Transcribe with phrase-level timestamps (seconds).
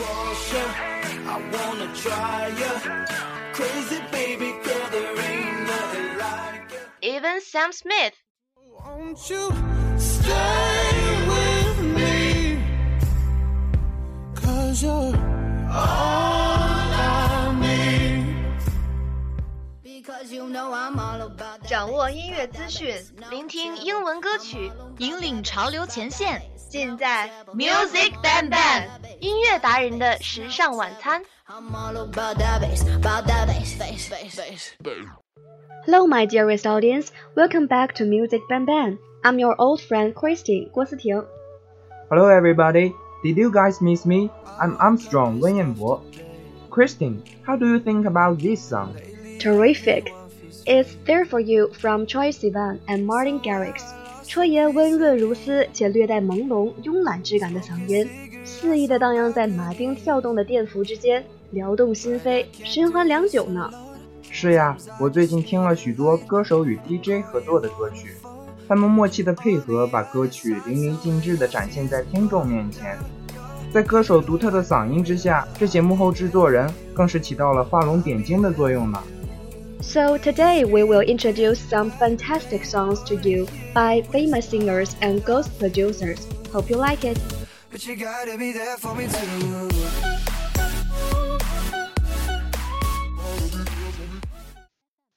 [0.00, 0.76] there and watch me burn.
[0.76, 1.20] But that's alright because I like the way it hurts.
[1.20, 2.72] Now Lee, I wanna try ya.
[3.52, 6.78] Crazy baby girl, there ain't nothing like ya.
[7.02, 8.14] even Sam Smith.
[8.56, 9.52] Won't you
[9.98, 12.64] stay with me?
[14.34, 15.16] Cause you're
[15.70, 16.39] all
[21.67, 22.93] 掌握音乐资讯，
[23.29, 26.41] 聆听英文歌曲，引领潮流前线。
[26.67, 28.87] 尽在 Music Bang Bang
[29.21, 31.21] 音乐达人的时尚晚餐。
[31.47, 34.73] I'm all about that bass, about that bass, bass, bass, bass.
[35.85, 37.09] Hello, my dearest audience.
[37.35, 38.97] Welcome back to Music Ban Ban.
[39.23, 41.23] I'm your old friend Christy 郭思婷。
[42.09, 42.91] Hello, everybody.
[43.23, 44.29] Did you guys miss me?
[44.59, 46.03] I'm Armstrong 温彦博。
[46.69, 48.89] Christine, how do you think about this song?
[49.40, 50.12] Terrific.
[50.66, 53.80] It's there for you from Troy Sivan and Martin Garrix.
[54.28, 58.06] 戳爷温润如丝且略带朦胧慵懒质感的嗓音，
[58.44, 63.70] 肆意地荡漾在马丁跳动的电符之间，撩动心扉，循环良久呢。
[64.30, 68.10] 是呀，我最近听了许多歌手与 DJ 合作的歌曲，
[68.68, 72.98] 他们默契的配合，把歌曲淋漓尽致地展现在听众面前。
[73.72, 79.02] 在歌手独特的嗓音之下，这些幕后制作人更是起到了画龙点睛的作用呢。
[79.82, 86.28] So today we will introduce some fantastic songs to you by famous singers and ghost producers.
[86.52, 87.18] Hope you like it.
[87.72, 89.68] But you gotta be there for me too.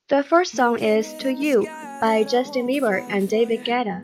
[0.07, 1.67] The first song is To You
[1.99, 4.03] by Justin Bieber and David Guetta.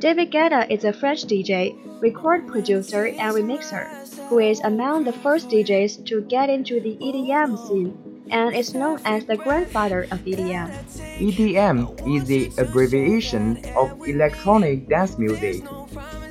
[0.00, 3.86] David Guetta is a French DJ, record producer, and remixer
[4.28, 9.00] who is among the first DJs to get into the EDM scene and is known
[9.04, 10.70] as the grandfather of EDM.
[11.18, 15.62] EDM is the abbreviation of electronic dance music.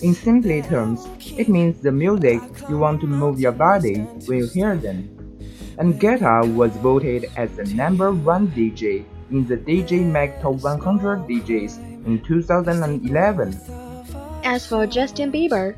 [0.01, 1.07] In simple terms,
[1.37, 5.15] it means the music you want to move your body when you hear them.
[5.77, 11.27] And Guetta was voted as the number one DJ in the DJ Mag Top 100
[11.27, 13.59] DJs in 2011.
[14.43, 15.75] As for Justin Bieber,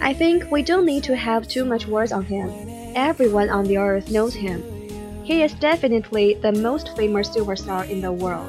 [0.00, 2.50] I think we don't need to have too much words on him.
[2.94, 4.62] Everyone on the earth knows him.
[5.26, 8.46] He is definitely the most famous superstar in the world.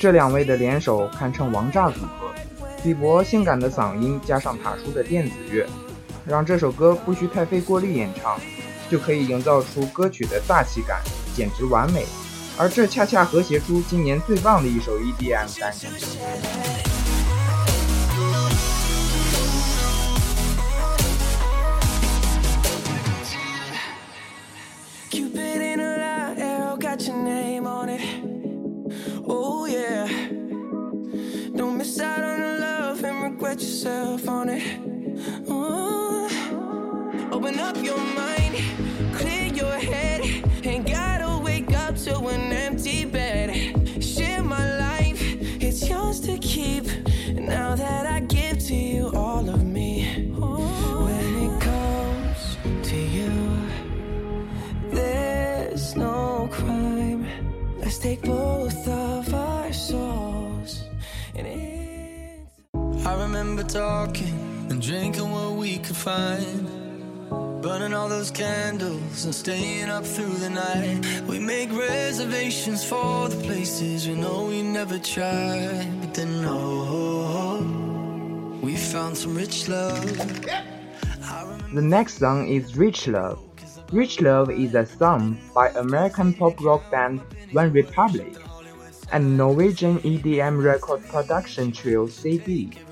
[0.00, 2.34] 这两位的联手堪称王炸组合，
[2.82, 5.64] 比伯性感的嗓音加上塔叔的电子乐，
[6.26, 8.36] 让这首歌不需太费过力演唱，
[8.90, 11.00] 就可以营造出歌曲的大气感，
[11.36, 12.04] 简直完美。
[12.58, 15.86] 而这恰恰和谐出今年最棒的一首 EDM 单曲。
[33.50, 34.62] Regret yourself on it.
[35.50, 36.28] Ooh.
[37.32, 38.39] Open up your mind,
[63.70, 66.66] talking and drinking what we could find.
[67.62, 71.22] Burning all those candles and staying up through the night.
[71.28, 75.86] We make reservations for the places we know we never tried.
[76.00, 77.60] But then, oh,
[78.60, 80.04] we found some rich love.
[81.72, 83.38] The next song is Rich Love.
[83.92, 87.20] Rich Love is a song by American pop rock band
[87.52, 88.34] One Republic
[89.12, 92.89] and Norwegian EDM record production trio Seeb.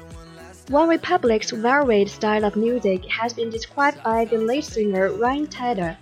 [0.70, 5.96] One Republic's varied style of music has been described by the lead singer Ryan Tedder.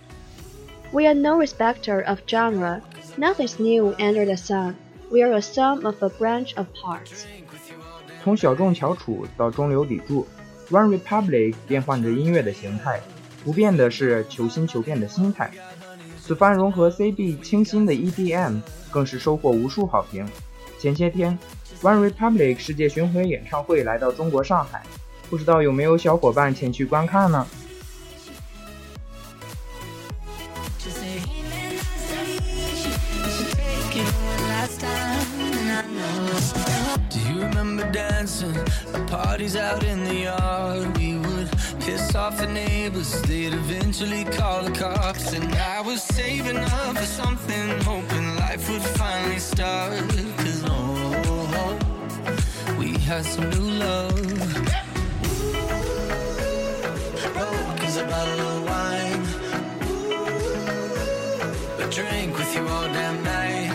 [0.91, 2.81] We are no respecter of genre.
[3.17, 4.75] Nothing's new under the sun.
[5.09, 7.25] We are a sum of a branch of parts.
[8.21, 10.27] 从小众翘楚到中流砥柱
[10.69, 12.99] ，One Republic 变换着音乐的形态，
[13.45, 15.49] 不变的是求新求变的心态。
[16.21, 18.59] 此番融合 Seeb 清新的 EDM，
[18.91, 20.27] 更是收获无数好评。
[20.77, 21.39] 前些天
[21.81, 24.83] ，One Republic 世界巡回演唱会来到中国上海，
[25.29, 27.47] 不知道有没有小伙伴前去观看呢.
[37.09, 38.53] Do you remember dancing
[38.93, 40.97] at parties out in the yard?
[40.97, 41.49] We would
[41.79, 45.33] piss off the neighbors, they'd eventually call the cops.
[45.33, 49.93] And I was saving up for something, hoping life would finally start.
[53.07, 54.11] Had some new love.
[57.97, 59.23] A bottle of wine
[61.79, 63.71] a drink with you all damn night.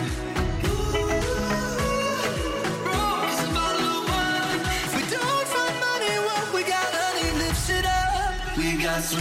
[4.95, 8.55] We don't find money, what we got, honey, lifts it up.
[8.55, 9.19] We got some.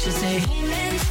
[0.00, 1.05] Just say, hey man.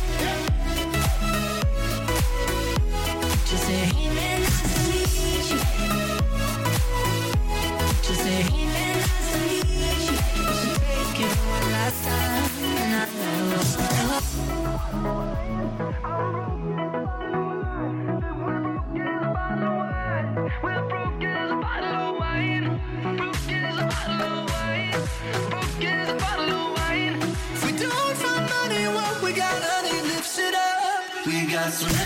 [31.65, 32.05] We got some rich.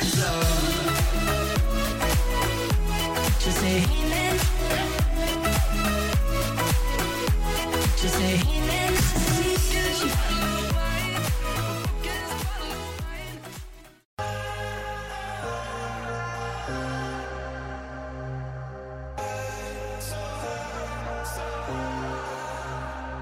[7.97, 8.39] Just say.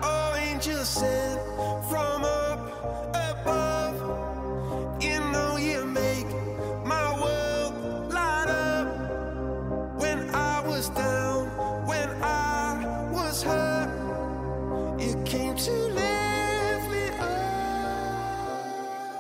[0.03, 1.41] Oh, sent
[1.89, 2.16] from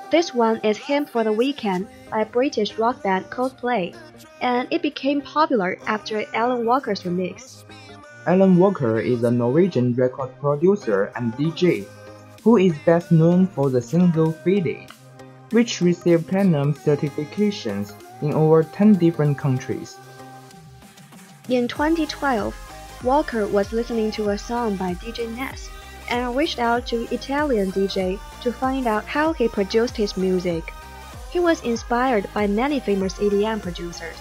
[0.09, 3.93] This one is Hymn for the Weekend by British rock band Coldplay,
[4.39, 7.65] and it became popular after Alan Walker's remix.
[8.25, 11.85] Alan Walker is a Norwegian record producer and DJ,
[12.41, 14.89] who is best known for the single Faded,
[15.49, 19.97] which received platinum certifications in over 10 different countries.
[21.49, 22.55] In 2012,
[23.03, 25.69] Walker was listening to a song by DJ Ness
[26.10, 30.62] and reached out to Italian DJ to find out how he produced his music.
[31.30, 34.16] He was inspired by many famous EDM producers.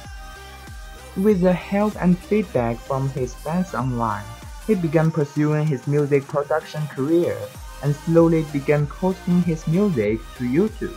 [1.17, 4.24] With the help and feedback from his fans online,
[4.65, 7.36] he began pursuing his music production career
[7.83, 10.95] and slowly began posting his music to YouTube.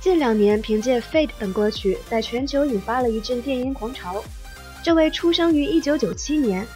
[0.00, 4.22] 近两年，凭借《Fade》等歌曲，在全球引发了一阵电音狂潮。
[4.82, 6.66] 这位出生于1997年、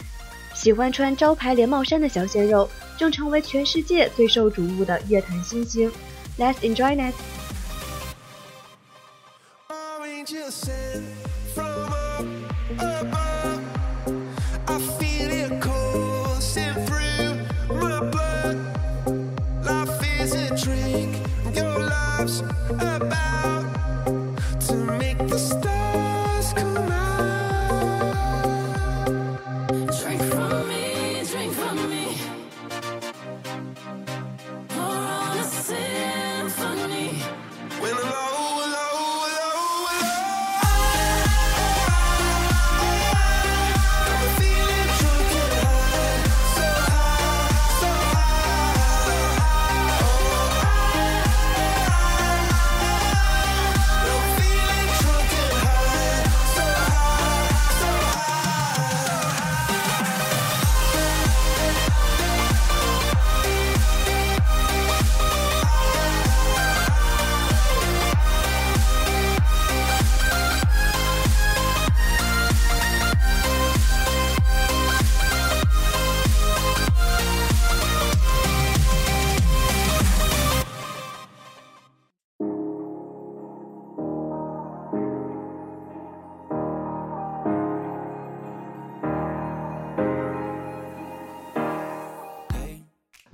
[0.54, 5.92] 喜欢穿招牌连帽衫的小鲜肉，正成为全世界最受瞩目的乐坛新星。
[6.38, 7.14] Let's enjoy it!
[12.76, 13.33] Oh,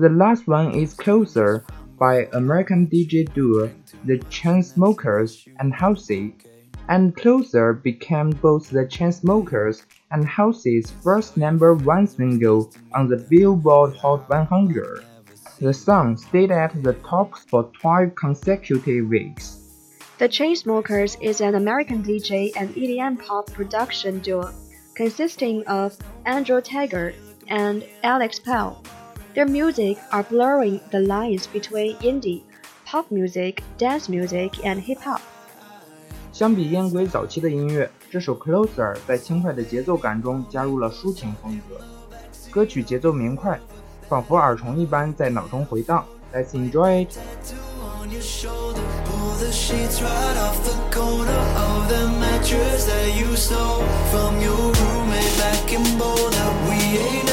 [0.00, 1.62] The last one is Closer
[1.98, 3.70] by American DJ duo
[4.06, 6.36] The Chainsmokers and Halsey.
[6.88, 13.94] And Closer became both The Chainsmokers and Halsey's first number one single on the Billboard
[13.96, 15.04] Hot 100.
[15.60, 19.58] The song stayed at the top for 12 consecutive weeks.
[20.16, 24.50] The Chainsmokers is an American DJ and EDM pop production duo
[24.94, 27.16] consisting of Andrew Taggart
[27.48, 28.82] and Alex Pall.
[29.33, 32.43] Their music are blurring the lines between indie,
[32.85, 35.19] pop music, dance music, and hip hop.
[36.31, 41.79] 相比烟鬼早期的音乐，这首《Closer》在轻快的节奏感中加入了抒情风格。
[42.51, 43.59] 歌曲节奏明快，
[44.07, 46.05] 仿佛耳虫一般在脑中回荡。
[46.33, 47.17] Let's enjoy it.
[48.05, 48.81] on your shoulder.
[49.05, 54.71] Pull the sheets right off the corner of the mattress that you stole from your
[54.79, 56.49] roommate back in Boulder.
[56.69, 57.28] We ain't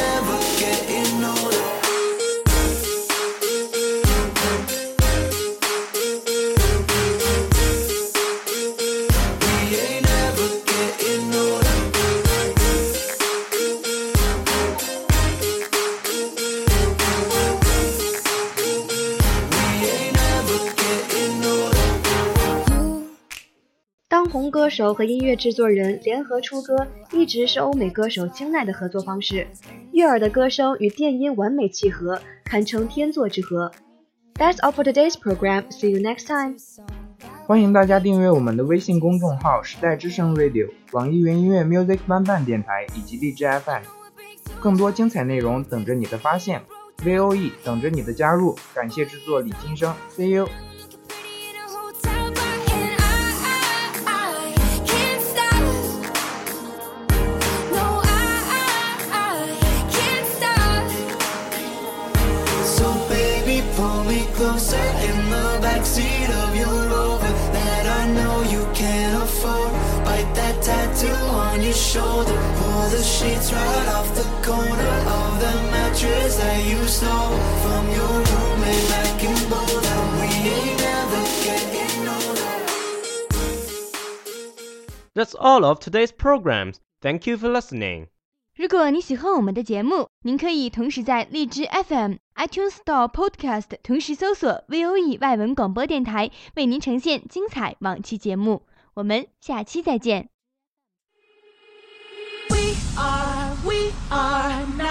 [24.29, 29.47] 红歌手和音乐制作人联合出歌，一直是欧美歌手青睐的合作方式。
[29.91, 33.71] 悦耳的歌声与电音完美契合，堪称天作之合。
[34.35, 35.71] That's all for today's program.
[35.71, 36.57] See you next time.
[37.45, 43.83] 欢迎大家订阅我们的微信公众号“时代之声 Radio”、网易云音乐 Music 慢伴电台以及荔枝 FM，
[44.59, 46.61] 更多精彩内容等着你的发现。
[47.03, 48.55] VOE 等着你的加入。
[48.73, 50.47] 感谢制作李金生，See you。
[73.06, 79.34] sheets right off the corner of the mattress that you stole from your roommate back in
[79.48, 80.00] Boulder.
[80.18, 82.52] We ain't never getting older.
[85.14, 86.80] That's all of today's programs.
[87.00, 88.08] Thank you for listening.
[88.56, 98.62] 如果你喜欢我们的节目，您可以同时在荔枝 FM、iTunes Store Podcast 同时搜索 VOE 外文广播电台，为您呈现精彩往期节目。
[98.94, 100.28] 我们下期再见。